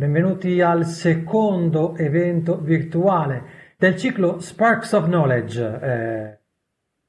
benvenuti 0.00 0.62
al 0.62 0.86
secondo 0.86 1.94
evento 1.94 2.58
virtuale 2.58 3.74
del 3.76 3.98
ciclo 3.98 4.40
Sparks 4.40 4.92
of 4.92 5.04
Knowledge, 5.04 5.78
eh, 5.82 6.38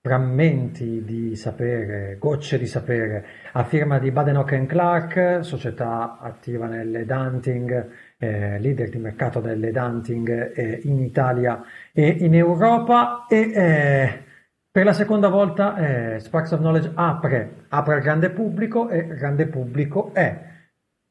frammenti 0.02 1.02
di 1.02 1.38
sapere, 1.38 2.18
gocce 2.20 2.58
di 2.58 2.66
sapere, 2.66 3.26
a 3.54 3.64
firma 3.64 3.98
di 3.98 4.12
Badenoch 4.12 4.66
Clark, 4.66 5.40
società 5.40 6.20
attiva 6.20 6.68
nel 6.68 7.06
Hunting, 7.10 7.92
eh, 8.18 8.60
leader 8.60 8.90
di 8.90 8.98
mercato 8.98 9.40
del 9.40 9.72
Hunting 9.74 10.52
eh, 10.54 10.82
in 10.84 11.00
Italia 11.00 11.64
e 11.94 12.10
in 12.10 12.36
Europa. 12.36 13.26
E 13.30 13.52
eh, 13.54 14.24
per 14.70 14.84
la 14.84 14.94
seconda 14.94 15.30
volta 15.30 15.78
eh, 15.78 16.20
Sparks 16.20 16.52
of 16.52 16.60
Knowledge 16.60 16.92
apre, 16.96 17.68
apre 17.70 17.94
al 17.94 18.02
grande 18.02 18.32
pubblico 18.32 18.90
e 18.90 18.98
il 18.98 19.16
grande 19.16 19.48
pubblico 19.48 20.14
è 20.14 20.51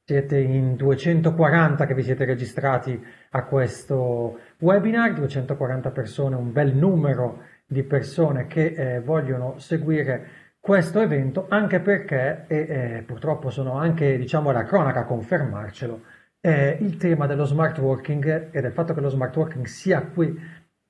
siete 0.04 0.38
in 0.38 0.76
240 0.76 1.86
che 1.86 1.94
vi 1.94 2.02
siete 2.02 2.24
registrati 2.24 3.00
a 3.30 3.44
questo 3.44 4.38
webinar, 4.58 5.14
240 5.14 5.90
persone, 5.90 6.36
un 6.36 6.52
bel 6.52 6.74
numero 6.74 7.42
di 7.66 7.82
persone 7.84 8.46
che 8.46 8.66
eh, 8.66 9.00
vogliono 9.00 9.58
seguire 9.58 10.48
questo 10.60 11.00
evento, 11.00 11.46
anche 11.48 11.80
perché, 11.80 12.44
e 12.46 12.56
eh, 12.56 13.02
purtroppo 13.06 13.50
sono 13.50 13.78
anche 13.78 14.18
diciamo, 14.18 14.50
la 14.50 14.64
cronaca 14.64 15.00
a 15.00 15.04
confermarcelo, 15.04 16.02
eh, 16.40 16.76
il 16.80 16.96
tema 16.96 17.26
dello 17.26 17.44
smart 17.44 17.78
working 17.78 18.48
e 18.50 18.60
del 18.60 18.72
fatto 18.72 18.92
che 18.92 19.00
lo 19.00 19.08
smart 19.08 19.34
working 19.36 19.64
sia 19.64 20.02
qui 20.02 20.38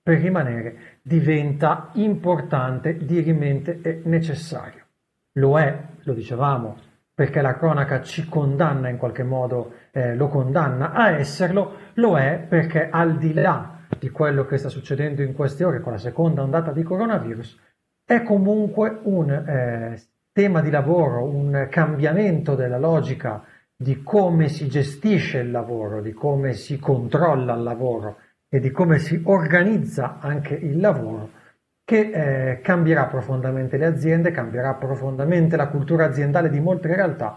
per 0.02 0.18
rimanere 0.18 0.98
diventa 1.02 1.90
importante, 1.94 2.96
dirimente 2.96 3.80
e 3.82 4.00
necessario. 4.04 4.86
Lo 5.34 5.58
è, 5.58 5.78
lo 6.02 6.14
dicevamo, 6.14 6.76
perché 7.20 7.42
la 7.42 7.54
cronaca 7.54 8.00
ci 8.00 8.26
condanna 8.30 8.88
in 8.88 8.96
qualche 8.96 9.24
modo, 9.24 9.74
eh, 9.90 10.14
lo 10.14 10.28
condanna 10.28 10.92
a 10.92 11.10
esserlo, 11.10 11.90
lo 11.96 12.16
è 12.16 12.38
perché 12.48 12.88
al 12.88 13.18
di 13.18 13.34
là 13.34 13.80
di 13.98 14.08
quello 14.08 14.46
che 14.46 14.56
sta 14.56 14.70
succedendo 14.70 15.20
in 15.20 15.34
queste 15.34 15.62
ore 15.64 15.80
con 15.80 15.92
la 15.92 15.98
seconda 15.98 16.40
ondata 16.40 16.72
di 16.72 16.82
coronavirus, 16.82 17.60
è 18.06 18.22
comunque 18.22 19.00
un 19.02 19.30
eh, 19.32 20.00
tema 20.32 20.62
di 20.62 20.70
lavoro, 20.70 21.24
un 21.24 21.66
cambiamento 21.68 22.54
della 22.54 22.78
logica 22.78 23.44
di 23.76 24.02
come 24.02 24.48
si 24.48 24.66
gestisce 24.66 25.40
il 25.40 25.50
lavoro, 25.50 26.00
di 26.00 26.14
come 26.14 26.54
si 26.54 26.78
controlla 26.78 27.52
il 27.52 27.62
lavoro 27.62 28.16
e 28.48 28.60
di 28.60 28.70
come 28.70 28.98
si 28.98 29.20
organizza 29.26 30.20
anche 30.20 30.54
il 30.54 30.80
lavoro 30.80 31.32
che 31.90 32.10
eh, 32.52 32.60
cambierà 32.60 33.06
profondamente 33.06 33.76
le 33.76 33.84
aziende, 33.84 34.30
cambierà 34.30 34.74
profondamente 34.74 35.56
la 35.56 35.66
cultura 35.66 36.04
aziendale 36.04 36.48
di 36.48 36.60
molte 36.60 36.94
realtà 36.94 37.36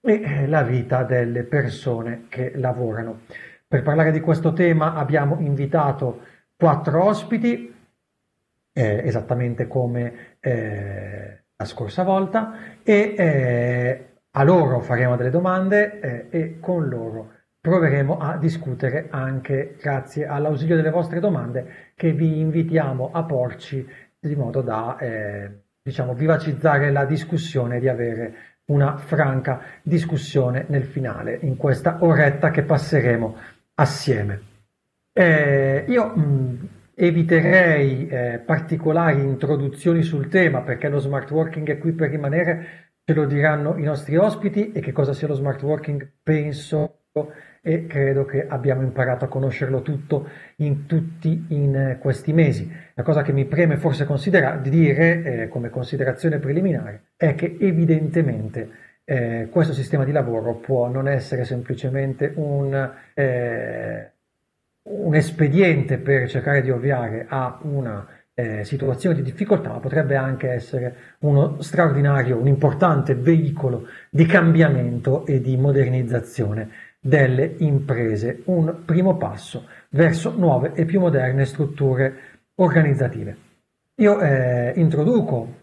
e 0.00 0.22
eh, 0.22 0.46
la 0.46 0.62
vita 0.62 1.02
delle 1.02 1.42
persone 1.42 2.26
che 2.28 2.52
lavorano. 2.54 3.22
Per 3.66 3.82
parlare 3.82 4.12
di 4.12 4.20
questo 4.20 4.52
tema 4.52 4.94
abbiamo 4.94 5.40
invitato 5.40 6.20
quattro 6.54 7.06
ospiti, 7.06 7.74
eh, 8.72 9.02
esattamente 9.04 9.66
come 9.66 10.36
eh, 10.38 11.42
la 11.56 11.64
scorsa 11.64 12.04
volta, 12.04 12.54
e 12.84 13.14
eh, 13.18 14.08
a 14.30 14.42
loro 14.44 14.78
faremo 14.78 15.16
delle 15.16 15.30
domande 15.30 15.98
eh, 15.98 16.26
e 16.30 16.60
con 16.60 16.88
loro 16.88 17.32
proveremo 17.60 18.18
a 18.18 18.36
discutere 18.36 19.08
anche 19.10 19.76
grazie 19.80 20.26
all'ausilio 20.26 20.76
delle 20.76 20.90
vostre 20.90 21.20
domande 21.20 21.92
che 21.94 22.12
vi 22.12 22.40
invitiamo 22.40 23.10
a 23.12 23.24
porci 23.24 23.86
di 24.18 24.34
modo 24.36 24.62
da 24.62 24.96
eh, 24.98 25.50
diciamo, 25.82 26.14
vivacizzare 26.14 26.90
la 26.90 27.04
discussione 27.04 27.76
e 27.76 27.80
di 27.80 27.88
avere 27.88 28.34
una 28.66 28.96
franca 28.96 29.62
discussione 29.82 30.66
nel 30.68 30.84
finale, 30.84 31.38
in 31.42 31.56
questa 31.56 31.98
oretta 32.00 32.50
che 32.50 32.62
passeremo 32.62 33.36
assieme. 33.74 34.40
Eh, 35.12 35.84
io 35.88 36.06
mh, 36.06 36.68
eviterei 36.94 38.08
eh, 38.08 38.42
particolari 38.44 39.20
introduzioni 39.22 40.02
sul 40.02 40.28
tema 40.28 40.60
perché 40.60 40.88
lo 40.88 40.98
smart 40.98 41.30
working 41.30 41.68
è 41.68 41.78
qui 41.78 41.92
per 41.92 42.10
rimanere, 42.10 42.90
ce 43.04 43.14
lo 43.14 43.24
diranno 43.24 43.78
i 43.78 43.82
nostri 43.82 44.16
ospiti 44.16 44.72
e 44.72 44.80
che 44.80 44.92
cosa 44.92 45.14
sia 45.14 45.28
lo 45.28 45.34
smart 45.34 45.62
working 45.62 46.06
penso 46.22 47.04
e 47.60 47.86
credo 47.86 48.24
che 48.24 48.46
abbiamo 48.46 48.82
imparato 48.82 49.24
a 49.24 49.28
conoscerlo 49.28 49.82
tutto 49.82 50.28
in 50.56 50.86
tutti 50.86 51.46
in 51.48 51.74
eh, 51.74 51.98
questi 51.98 52.32
mesi. 52.32 52.70
La 52.94 53.02
cosa 53.02 53.22
che 53.22 53.32
mi 53.32 53.44
preme 53.44 53.76
forse 53.76 54.06
di 54.62 54.70
dire 54.70 55.22
eh, 55.22 55.48
come 55.48 55.68
considerazione 55.68 56.38
preliminare 56.38 57.02
è 57.16 57.34
che 57.34 57.56
evidentemente 57.60 58.70
eh, 59.04 59.48
questo 59.50 59.72
sistema 59.72 60.04
di 60.04 60.12
lavoro 60.12 60.54
può 60.54 60.88
non 60.88 61.08
essere 61.08 61.44
semplicemente 61.44 62.32
un, 62.36 62.90
eh, 63.14 64.10
un 64.82 65.14
espediente 65.14 65.98
per 65.98 66.28
cercare 66.28 66.62
di 66.62 66.70
ovviare 66.70 67.26
a 67.28 67.58
una 67.62 68.06
eh, 68.34 68.64
situazione 68.64 69.16
di 69.16 69.22
difficoltà, 69.22 69.70
potrebbe 69.80 70.14
anche 70.14 70.50
essere 70.50 70.94
uno 71.20 71.60
straordinario, 71.60 72.38
un 72.38 72.46
importante 72.46 73.14
veicolo 73.14 73.88
di 74.10 74.26
cambiamento 74.26 75.26
e 75.26 75.40
di 75.40 75.56
modernizzazione 75.56 76.70
delle 77.08 77.54
imprese, 77.58 78.42
un 78.44 78.82
primo 78.84 79.16
passo 79.16 79.66
verso 79.90 80.34
nuove 80.36 80.72
e 80.74 80.84
più 80.84 81.00
moderne 81.00 81.46
strutture 81.46 82.16
organizzative. 82.56 83.36
Io 83.96 84.20
eh, 84.20 84.72
introduco 84.76 85.54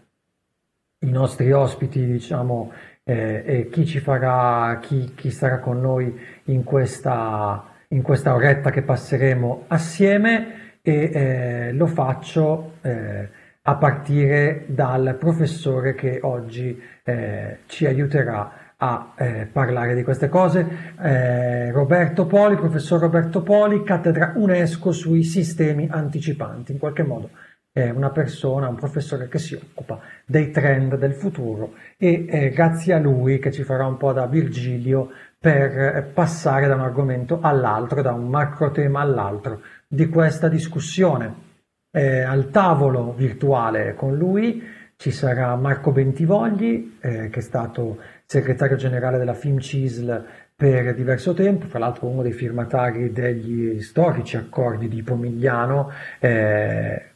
i 1.00 1.10
nostri 1.10 1.52
ospiti, 1.52 2.04
diciamo, 2.04 2.72
eh, 3.04 3.42
e 3.46 3.68
chi 3.68 3.86
ci 3.86 4.00
farà, 4.00 4.78
chi, 4.80 5.12
chi 5.14 5.30
sarà 5.30 5.60
con 5.60 5.80
noi 5.80 6.12
in 6.46 6.64
questa, 6.64 7.64
in 7.88 8.02
questa 8.02 8.34
oretta 8.34 8.70
che 8.70 8.82
passeremo 8.82 9.66
assieme 9.68 10.80
e 10.82 11.10
eh, 11.12 11.72
lo 11.72 11.86
faccio 11.86 12.72
eh, 12.82 13.28
a 13.62 13.76
partire 13.76 14.64
dal 14.66 15.16
professore 15.18 15.94
che 15.94 16.18
oggi 16.22 16.80
eh, 17.04 17.58
ci 17.66 17.86
aiuterà 17.86 18.65
a 18.78 19.14
eh, 19.16 19.48
parlare 19.50 19.94
di 19.94 20.02
queste 20.02 20.28
cose. 20.28 20.94
Eh, 21.00 21.70
Roberto 21.70 22.26
Poli, 22.26 22.56
professor 22.56 23.00
Roberto 23.00 23.42
Poli, 23.42 23.82
cattedra 23.82 24.32
UNESCO 24.36 24.92
sui 24.92 25.22
sistemi 25.22 25.88
anticipanti. 25.90 26.72
In 26.72 26.78
qualche 26.78 27.02
modo 27.02 27.30
è 27.72 27.90
una 27.90 28.10
persona, 28.10 28.68
un 28.68 28.76
professore 28.76 29.28
che 29.28 29.38
si 29.38 29.54
occupa 29.54 30.00
dei 30.24 30.50
trend 30.50 30.96
del 30.96 31.12
futuro 31.12 31.74
e 31.96 32.24
è 32.26 32.50
grazie 32.50 32.94
a 32.94 32.98
lui 32.98 33.38
che 33.38 33.52
ci 33.52 33.64
farà 33.64 33.86
un 33.86 33.96
po' 33.96 34.12
da 34.12 34.26
Virgilio 34.26 35.10
per 35.38 35.78
eh, 35.78 36.02
passare 36.02 36.66
da 36.66 36.74
un 36.74 36.80
argomento 36.80 37.38
all'altro, 37.42 38.02
da 38.02 38.12
un 38.12 38.28
macro 38.28 38.70
tema 38.70 39.00
all'altro 39.00 39.60
di 39.86 40.08
questa 40.08 40.48
discussione. 40.48 41.44
Eh, 41.90 42.20
al 42.20 42.50
tavolo 42.50 43.14
virtuale 43.14 43.94
con 43.94 44.16
lui 44.16 44.62
ci 44.96 45.10
sarà 45.10 45.54
Marco 45.56 45.92
Bentivogli, 45.92 46.96
eh, 47.00 47.28
che 47.28 47.38
è 47.38 47.42
stato 47.42 47.98
segretario 48.24 48.76
generale 48.76 49.18
della 49.18 49.34
FIMCISL 49.34 50.24
per 50.56 50.94
diverso 50.94 51.34
tempo, 51.34 51.66
fra 51.66 51.78
l'altro 51.78 52.06
uno 52.06 52.22
dei 52.22 52.32
firmatari 52.32 53.12
degli 53.12 53.80
storici 53.82 54.36
accordi 54.36 54.88
di 54.88 55.02
Pomigliano, 55.02 55.90
eh, 56.18 57.10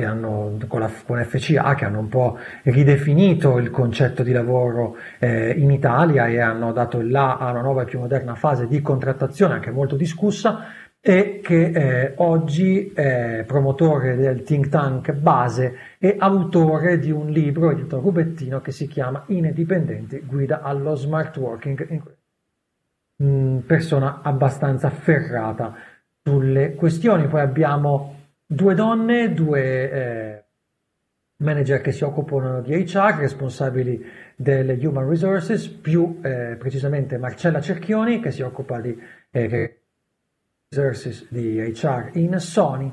hanno, 0.00 0.58
con, 0.68 0.80
la, 0.80 0.90
con, 1.04 1.22
FCA, 1.22 1.74
che 1.74 1.84
hanno 1.84 1.98
un 1.98 2.08
po' 2.08 2.38
ridefinito 2.64 3.58
il 3.58 3.70
concetto 3.70 4.22
di 4.22 4.32
lavoro 4.32 4.96
eh, 5.18 5.50
in 5.50 5.70
Italia 5.70 6.26
e 6.28 6.40
hanno 6.40 6.72
dato 6.72 6.98
il 6.98 7.10
là 7.10 7.36
a 7.36 7.50
una 7.50 7.60
nuova 7.60 7.82
e 7.82 7.84
più 7.84 7.98
moderna 7.98 8.34
fase 8.34 8.66
di 8.66 8.80
contrattazione, 8.80 9.54
anche 9.54 9.70
molto 9.70 9.96
discussa, 9.96 10.64
e 11.04 11.40
che 11.42 11.64
eh, 11.64 12.12
oggi 12.18 12.92
è 12.92 13.42
promotore 13.44 14.14
del 14.14 14.44
think 14.44 14.68
tank 14.68 15.10
base 15.10 15.74
e 15.98 16.14
autore 16.16 17.00
di 17.00 17.10
un 17.10 17.28
libro 17.28 17.72
edito 17.72 17.98
Rubettino 17.98 18.60
che 18.60 18.70
si 18.70 18.86
chiama 18.86 19.24
Indipendenti, 19.26 20.20
guida 20.20 20.60
allo 20.62 20.94
smart 20.94 21.36
working, 21.38 22.02
mm, 23.20 23.58
persona 23.58 24.20
abbastanza 24.22 24.90
ferrata 24.90 25.74
sulle 26.22 26.76
questioni. 26.76 27.26
Poi 27.26 27.40
abbiamo 27.40 28.14
due 28.46 28.74
donne, 28.76 29.34
due 29.34 29.90
eh, 29.90 30.44
manager 31.38 31.80
che 31.80 31.90
si 31.90 32.04
occupano 32.04 32.60
di 32.60 32.74
HR, 32.74 33.16
responsabili 33.18 34.00
delle 34.36 34.74
Human 34.86 35.08
Resources, 35.08 35.66
più 35.66 36.20
eh, 36.22 36.54
precisamente 36.56 37.18
Marcella 37.18 37.60
Cerchioni 37.60 38.20
che 38.20 38.30
si 38.30 38.42
occupa 38.42 38.80
di 38.80 38.96
eh, 39.32 39.81
Resources 40.72 41.26
di 41.28 41.60
HR 41.60 42.12
in 42.14 42.38
Sony 42.38 42.90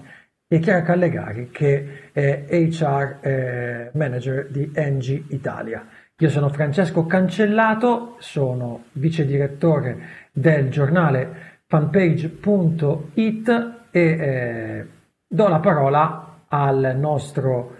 e 0.50 0.60
Chiara 0.60 0.82
Callegari 0.82 1.50
che 1.50 2.12
è 2.12 2.46
HR 2.50 3.20
eh, 3.22 3.92
Manager 3.94 4.50
di 4.50 4.70
Engie 4.74 5.24
Italia. 5.30 5.88
Io 6.18 6.30
sono 6.30 6.50
Francesco 6.50 7.06
Cancellato, 7.06 8.18
sono 8.20 8.84
vice 8.94 9.26
direttore 9.26 10.28
del 10.34 10.70
giornale 10.70 11.62
fanpage.it 11.68 13.48
e 13.92 14.02
eh, 14.02 14.88
do 15.26 15.48
la 15.48 15.60
parola 15.60 16.44
al 16.50 16.98
nostro 16.98 17.78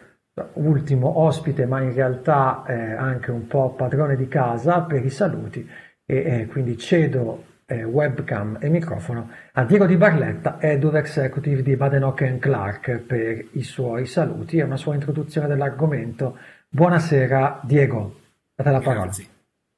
ultimo 0.54 1.20
ospite, 1.20 1.66
ma 1.66 1.82
in 1.82 1.94
realtà 1.94 2.64
eh, 2.66 2.94
anche 2.94 3.32
un 3.32 3.48
po' 3.48 3.74
padrone 3.74 4.16
di 4.16 4.30
casa 4.30 4.80
per 4.82 5.04
i 5.04 5.10
saluti 5.10 5.68
e 6.06 6.16
eh, 6.16 6.46
quindi 6.48 6.78
cedo 6.78 7.44
webcam 7.76 8.58
e 8.60 8.70
microfono 8.70 9.30
a 9.54 9.64
Diego 9.64 9.86
Di 9.86 9.98
Barletta, 9.98 10.58
Edu 10.60 10.90
Executive 10.90 11.62
di 11.62 11.76
Badenoch 11.76 12.40
Clark 12.40 12.98
per 12.98 13.46
i 13.54 13.64
suoi 13.64 14.06
saluti 14.06 14.58
e 14.58 14.64
una 14.64 14.78
sua 14.78 14.94
introduzione 14.94 15.48
dell'argomento. 15.48 16.38
Buonasera 16.68 17.62
Diego, 17.64 18.20
date 18.56 18.72
la 18.72 18.80
parola. 18.80 19.06
Grazie. 19.06 19.28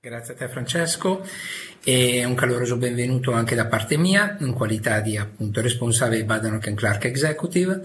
Grazie 0.03 0.33
a 0.33 0.37
te 0.37 0.47
Francesco 0.47 1.23
e 1.83 2.25
un 2.25 2.33
caloroso 2.33 2.77
benvenuto 2.77 3.33
anche 3.33 3.53
da 3.53 3.67
parte 3.67 3.97
mia 3.97 4.35
in 4.39 4.53
qualità 4.53 4.99
di 4.99 5.15
appunto 5.15 5.61
responsabile 5.61 6.25
Badenoch 6.25 6.73
Clark 6.73 7.05
Executive 7.05 7.81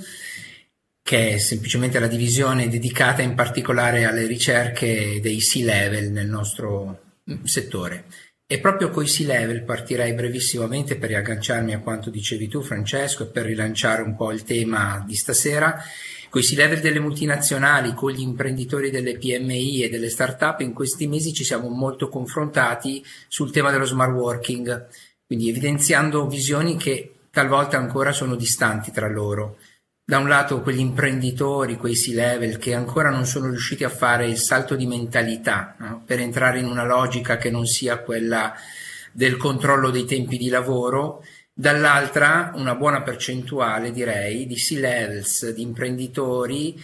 che 1.07 1.35
è 1.35 1.39
semplicemente 1.39 2.01
la 2.01 2.09
divisione 2.09 2.69
dedicata 2.69 3.23
in 3.23 3.35
particolare 3.35 4.07
alle 4.07 4.27
ricerche 4.27 5.21
dei 5.21 5.37
C-level 5.37 6.11
nel 6.11 6.27
nostro 6.27 7.01
settore. 7.45 8.07
E 8.49 8.61
proprio 8.61 8.91
con 8.91 9.03
i 9.03 9.09
C-level 9.09 9.65
partirei 9.65 10.15
brevissimamente 10.15 10.97
per 10.97 11.09
riagganciarmi 11.09 11.75
a 11.75 11.81
quanto 11.81 12.11
dicevi 12.11 12.47
tu 12.47 12.63
Francesco 12.63 13.25
e 13.25 13.27
per 13.27 13.45
rilanciare 13.45 14.03
un 14.03 14.15
po' 14.15 14.31
il 14.31 14.45
tema 14.45 15.03
di 15.05 15.17
stasera 15.17 15.83
con 16.29 16.41
i 16.41 16.45
C-level 16.45 16.79
delle 16.79 17.01
multinazionali, 17.01 17.93
con 17.93 18.13
gli 18.13 18.21
imprenditori 18.21 18.91
delle 18.91 19.19
PMI 19.19 19.83
e 19.83 19.89
delle 19.89 20.09
start-up, 20.09 20.61
in 20.61 20.75
questi 20.75 21.09
mesi 21.09 21.33
ci 21.33 21.43
siamo 21.43 21.69
molto 21.71 22.09
confrontati 22.09 23.05
sul 23.27 23.51
tema 23.51 23.73
dello 23.73 23.85
smart 23.85 24.13
working, 24.13 24.87
quindi 25.27 25.49
evidenziando 25.49 26.29
visioni 26.29 26.77
che 26.77 27.15
talvolta 27.31 27.79
ancora 27.79 28.13
sono 28.13 28.37
distanti 28.37 28.93
tra 28.93 29.09
loro. 29.09 29.57
Da 30.09 30.19
un 30.19 30.29
lato 30.29 30.61
quegli 30.61 30.79
imprenditori, 30.79 31.77
quei 31.77 31.95
C-level 31.95 32.59
che 32.59 32.75
ancora 32.75 33.11
non 33.11 33.27
sono 33.27 33.49
riusciti 33.49 33.83
a 33.83 33.89
fare 33.89 34.29
il 34.29 34.39
salto 34.39 34.77
di 34.77 34.87
mentalità 34.87 35.75
no? 35.81 36.05
per 36.07 36.21
entrare 36.21 36.61
in 36.61 36.67
una 36.67 36.85
logica 36.85 37.37
che 37.39 37.51
non 37.51 37.67
sia 37.67 37.99
quella 37.99 38.55
del 39.11 39.37
controllo 39.37 39.91
dei 39.91 40.05
tempi 40.05 40.37
di 40.37 40.49
lavoro, 40.49 41.25
dall'altra 41.53 42.53
una 42.55 42.77
buona 42.77 43.03
percentuale 43.03 43.91
direi 43.91 44.47
di 44.47 44.55
C-levels, 44.55 45.53
di 45.53 45.63
imprenditori 45.63 46.81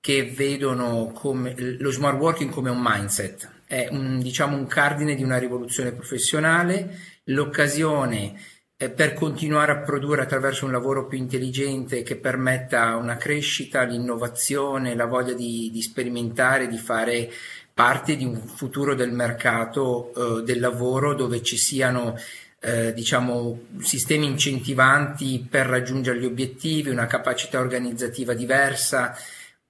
che 0.00 0.32
vedono 0.36 1.12
come, 1.14 1.54
lo 1.56 1.92
smart 1.92 2.18
working 2.18 2.50
come 2.50 2.70
un 2.70 2.80
mindset, 2.82 3.48
è 3.66 3.86
un, 3.92 4.18
diciamo 4.18 4.56
un 4.56 4.66
cardine 4.66 5.14
di 5.14 5.22
una 5.22 5.38
rivoluzione 5.38 5.92
professionale, 5.92 6.98
l'occasione 7.26 8.34
per 8.76 9.14
continuare 9.14 9.72
a 9.72 9.78
produrre 9.78 10.22
attraverso 10.22 10.64
un 10.66 10.72
lavoro 10.72 11.06
più 11.06 11.16
intelligente 11.16 12.02
che 12.02 12.16
permetta 12.16 12.96
una 12.96 13.16
crescita, 13.16 13.82
l'innovazione, 13.82 14.96
la 14.96 15.06
voglia 15.06 15.32
di, 15.32 15.70
di 15.72 15.80
sperimentare, 15.80 16.66
di 16.66 16.78
fare 16.78 17.30
parte 17.72 18.16
di 18.16 18.24
un 18.24 18.36
futuro 18.36 18.94
del 18.94 19.12
mercato 19.12 20.12
eh, 20.14 20.42
del 20.42 20.60
lavoro 20.60 21.14
dove 21.14 21.42
ci 21.42 21.56
siano 21.56 22.16
eh, 22.60 22.92
diciamo, 22.94 23.66
sistemi 23.80 24.26
incentivanti 24.26 25.46
per 25.48 25.66
raggiungere 25.66 26.18
gli 26.18 26.24
obiettivi, 26.24 26.88
una 26.88 27.06
capacità 27.06 27.60
organizzativa 27.60 28.32
diversa, 28.32 29.14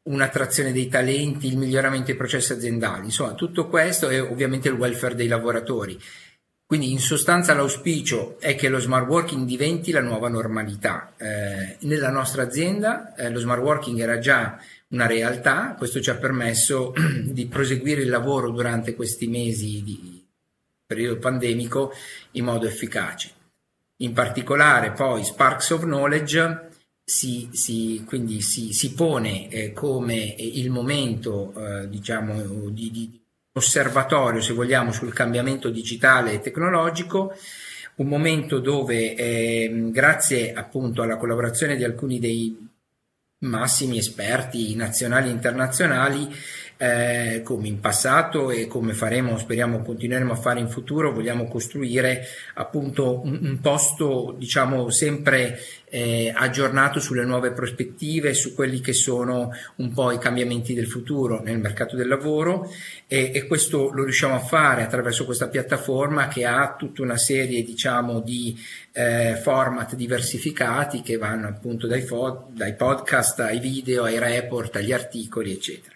un'attrazione 0.05 0.73
dei 0.73 0.89
talenti, 0.89 1.49
il 1.49 1.57
miglioramento 1.57 2.07
dei 2.07 2.17
processi 2.17 2.53
aziendali, 2.53 3.07
insomma 3.07 3.35
tutto 3.35 3.69
questo 3.69 4.09
e 4.11 4.21
ovviamente 4.21 4.69
il 4.69 4.75
welfare 4.75 5.15
dei 5.15 5.29
lavoratori. 5.29 5.99
Quindi 6.75 6.91
in 6.91 6.99
sostanza 6.99 7.55
l'auspicio 7.55 8.37
è 8.41 8.57
che 8.57 8.69
lo 8.69 8.81
smart 8.81 9.07
working 9.07 9.47
diventi 9.47 9.93
la 9.93 10.01
nuova 10.01 10.29
normalità. 10.29 11.13
Eh, 11.17 11.77
nella 11.83 12.11
nostra 12.11 12.43
azienda 12.43 13.15
eh, 13.15 13.31
lo 13.31 13.39
smart 13.39 13.63
working 13.63 14.01
era 14.01 14.19
già 14.19 14.59
una 14.89 15.07
realtà, 15.07 15.77
questo 15.79 16.01
ci 16.01 16.11
ha 16.11 16.17
permesso 16.17 16.93
di 17.23 17.47
proseguire 17.47 18.03
il 18.03 18.09
lavoro 18.09 18.51
durante 18.51 18.97
questi 18.97 19.29
mesi 19.29 19.85
di, 19.85 20.27
periodo 20.85 21.21
pandemico 21.21 21.93
in 22.33 22.45
modo 22.47 22.67
efficace. 22.67 23.31
In 23.99 24.13
particolare 24.13 24.91
poi 24.91 25.23
Sparks 25.23 25.71
of 25.71 25.83
Knowledge 25.83 26.71
si, 27.05 27.51
si, 27.53 28.03
quindi 28.05 28.41
si, 28.41 28.73
si 28.73 28.95
pone 28.95 29.49
eh, 29.49 29.73
come 29.73 30.35
il 30.37 30.71
momento 30.71 31.53
eh, 31.55 31.89
diciamo, 31.89 32.69
di, 32.71 32.91
di, 32.91 33.24
osservatorio, 33.57 34.41
se 34.41 34.53
vogliamo, 34.53 34.91
sul 34.91 35.13
cambiamento 35.13 35.71
digitale 35.71 36.33
e 36.33 36.41
tecnologico, 36.41 37.33
un 37.97 38.09
momento 38.09 38.59
dove 38.59 39.15
eh, 39.15 39.89
grazie 39.91 40.53
appunto 40.53 41.03
alla 41.03 41.17
collaborazione 41.17 41.77
di 41.77 41.85
alcuni 41.85 42.19
dei 42.19 42.69
massimi 43.39 43.99
esperti 43.99 44.75
nazionali 44.75 45.29
e 45.29 45.33
internazionali 45.33 46.35
eh, 46.85 47.41
come 47.43 47.69
in 47.69 47.81
passato 47.81 48.51
e 48.51 48.67
come 48.67 48.93
faremo, 48.93 49.39
speriamo 49.39 49.81
continueremo 49.81 50.33
a 50.33 50.37
fare 50.37 50.61
in 50.61 50.69
futuro, 50.69 51.13
vogliamo 51.13 51.49
costruire 51.49 52.27
appunto 52.55 53.23
un, 53.25 53.39
un 53.41 53.61
posto 53.61 54.35
diciamo 54.37 54.91
sempre 54.91 55.59
eh, 55.89 56.31
aggiornato 56.35 57.01
sulle 57.01 57.25
nuove 57.25 57.53
prospettive, 57.53 58.35
su 58.35 58.53
quelli 58.55 58.81
che 58.81 58.93
sono 58.93 59.51
un 59.77 59.93
po' 59.95 60.11
i 60.11 60.19
cambiamenti 60.19 60.75
del 60.75 60.87
futuro 60.87 61.41
nel 61.41 61.59
mercato 61.59 61.97
del 61.97 62.09
lavoro 62.09 62.71
e, 63.07 63.31
e 63.33 63.47
questo 63.47 63.91
lo 63.91 64.05
riusciamo 64.05 64.35
a 64.35 64.41
fare 64.41 64.83
attraverso 64.83 65.25
questa 65.25 65.49
piattaforma 65.49 66.29
che 66.29 66.45
ha 66.45 66.75
tutta 66.77 67.01
una 67.01 67.17
serie 67.17 67.63
diciamo 67.63 68.21
di 68.21 68.55
eh, 68.93 69.41
format 69.43 69.95
diversificati 69.95 71.01
che 71.01 71.17
vanno 71.17 71.49
appunto 71.49 71.87
dai, 71.87 72.03
fo- 72.03 72.49
dai 72.51 72.75
podcast 72.75 73.41
ai 73.41 73.59
video, 73.59 74.05
ai 74.05 74.19
report, 74.19 74.77
agli 74.77 74.93
articoli 74.93 75.53
eccetera. 75.53 75.94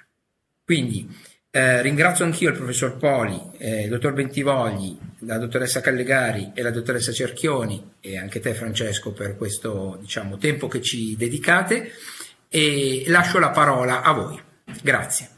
Quindi 0.68 1.08
eh, 1.50 1.80
ringrazio 1.80 2.26
anch'io 2.26 2.50
il 2.50 2.56
professor 2.58 2.98
Poli, 2.98 3.40
eh, 3.56 3.84
il 3.84 3.88
dottor 3.88 4.12
Bentivogli, 4.12 4.98
la 5.20 5.38
dottoressa 5.38 5.80
Callegari 5.80 6.50
e 6.52 6.60
la 6.60 6.70
dottoressa 6.70 7.10
Cerchioni 7.10 7.92
e 8.00 8.18
anche 8.18 8.38
te 8.38 8.52
Francesco 8.52 9.12
per 9.12 9.38
questo 9.38 9.96
diciamo, 9.98 10.36
tempo 10.36 10.68
che 10.68 10.82
ci 10.82 11.16
dedicate 11.16 11.90
e 12.50 13.04
lascio 13.06 13.38
la 13.38 13.48
parola 13.48 14.02
a 14.02 14.12
voi. 14.12 14.38
Grazie. 14.82 15.37